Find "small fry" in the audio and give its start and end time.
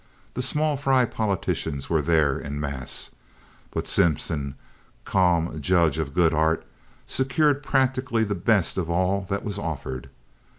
0.41-1.05